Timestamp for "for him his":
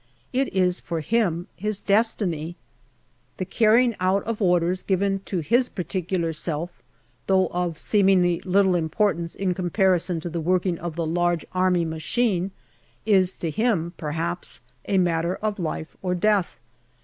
0.79-1.79